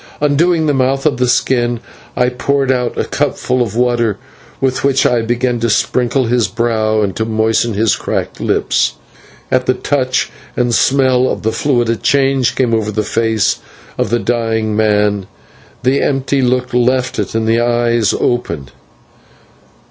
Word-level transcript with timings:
Undoing 0.19 0.65
the 0.65 0.73
mouth 0.73 1.05
of 1.05 1.17
the 1.17 1.27
skin, 1.27 1.79
I 2.17 2.29
poured 2.29 2.71
out 2.71 2.97
a 2.97 3.05
cupful 3.05 3.61
of 3.61 3.75
water, 3.75 4.17
with 4.59 4.83
which 4.83 5.05
I 5.05 5.21
began 5.21 5.59
to 5.59 5.69
sprinkle 5.69 6.25
his 6.25 6.47
brow 6.47 7.03
and 7.03 7.15
to 7.17 7.23
moisten 7.23 7.75
his 7.75 7.95
cracked 7.95 8.39
lips. 8.41 8.93
At 9.51 9.67
the 9.67 9.75
touch 9.75 10.31
and 10.57 10.73
smell 10.73 11.29
of 11.29 11.43
the 11.43 11.51
fluid 11.51 11.87
a 11.87 11.95
change 11.95 12.55
came 12.55 12.73
over 12.73 12.91
the 12.91 13.03
face 13.03 13.59
of 13.95 14.09
the 14.09 14.17
dying 14.17 14.75
man, 14.75 15.27
the 15.83 16.01
empty 16.01 16.41
look 16.41 16.73
left 16.73 17.19
it, 17.19 17.35
and 17.35 17.47
the 17.47 17.59
eyes 17.59 18.11
opened. 18.11 18.71